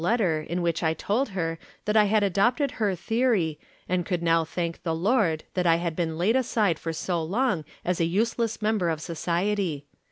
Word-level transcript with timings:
103 0.01 0.11
letter 0.41 0.51
in 0.51 0.63
which 0.63 0.81
I 0.81 0.95
told 0.95 1.29
her 1.37 1.59
that 1.85 1.95
I 1.95 2.05
had 2.05 2.23
adopted 2.23 2.71
her 2.81 2.95
theory, 2.95 3.59
and 3.87 4.03
could 4.03 4.23
now 4.23 4.43
thank 4.43 4.81
the 4.81 4.95
Lord 4.95 5.43
that 5.53 5.67
I 5.67 5.75
had 5.75 5.95
been 5.95 6.17
laid 6.17 6.35
aside 6.35 6.79
for 6.79 6.91
so 6.91 7.21
long 7.21 7.63
as 7.85 7.99
a 8.01 8.05
useless 8.05 8.63
member 8.63 8.89
of 8.89 8.99
society. 8.99 9.85